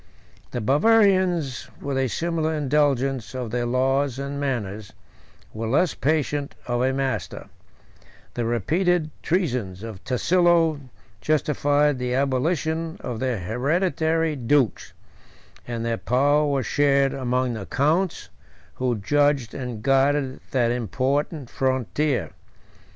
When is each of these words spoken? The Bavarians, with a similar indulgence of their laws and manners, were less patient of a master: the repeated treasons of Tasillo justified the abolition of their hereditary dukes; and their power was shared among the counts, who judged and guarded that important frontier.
The 0.49 0.61
Bavarians, 0.61 1.69
with 1.79 1.95
a 1.95 2.07
similar 2.07 2.55
indulgence 2.55 3.35
of 3.35 3.51
their 3.51 3.67
laws 3.67 4.17
and 4.17 4.39
manners, 4.39 4.93
were 5.53 5.67
less 5.67 5.93
patient 5.93 6.55
of 6.65 6.81
a 6.81 6.91
master: 6.91 7.49
the 8.33 8.43
repeated 8.45 9.11
treasons 9.21 9.83
of 9.83 10.03
Tasillo 10.03 10.79
justified 11.21 11.99
the 11.99 12.15
abolition 12.15 12.97
of 13.01 13.19
their 13.19 13.37
hereditary 13.41 14.35
dukes; 14.35 14.93
and 15.67 15.85
their 15.85 15.97
power 15.97 16.47
was 16.47 16.65
shared 16.65 17.13
among 17.13 17.53
the 17.53 17.67
counts, 17.67 18.29
who 18.77 18.95
judged 18.97 19.53
and 19.53 19.83
guarded 19.83 20.39
that 20.49 20.71
important 20.71 21.47
frontier. 21.47 22.31